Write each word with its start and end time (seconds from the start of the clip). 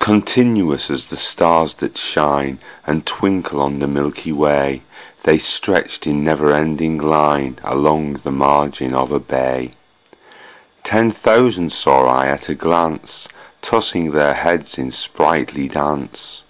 Continuous 0.00 0.90
as 0.90 1.06
the 1.06 1.16
stars 1.16 1.72
that 1.72 1.96
shine 1.96 2.58
And 2.86 3.06
twinkle 3.06 3.62
on 3.62 3.78
the 3.78 3.86
milky 3.86 4.30
way, 4.30 4.82
The 5.24 5.38
stretched 5.38 6.06
in 6.06 6.22
never 6.22 6.52
ending 6.52 6.98
line 6.98 7.58
Along 7.64 8.20
the 8.22 8.30
margin 8.32 8.92
of 8.94 9.10
a 9.10 9.18
bay: 9.18 9.72
Ten 10.84 11.10
thousand 11.10 11.72
saw 11.72 12.04
I 12.06 12.26
at 12.26 12.50
a 12.50 12.54
glance, 12.54 13.26
Tossing 13.62 14.10
their 14.10 14.34
heads 14.34 14.76
in 14.76 14.90
sprightly 14.90 15.68
dance. 15.68 16.42